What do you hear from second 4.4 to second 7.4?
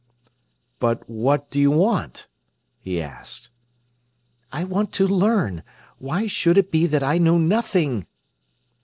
"I want to learn. Why should it be that I know